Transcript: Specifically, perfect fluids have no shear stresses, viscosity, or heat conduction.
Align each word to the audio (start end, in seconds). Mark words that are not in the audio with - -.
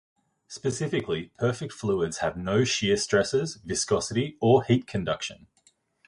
Specifically, 0.47 1.31
perfect 1.37 1.71
fluids 1.73 2.17
have 2.17 2.35
no 2.35 2.63
shear 2.63 2.97
stresses, 2.97 3.57
viscosity, 3.63 4.35
or 4.41 4.63
heat 4.63 4.87
conduction. 4.87 5.45